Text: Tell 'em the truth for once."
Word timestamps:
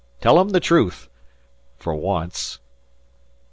Tell 0.19 0.39
'em 0.39 0.49
the 0.49 0.59
truth 0.59 1.09
for 1.77 1.93
once." 1.93 2.57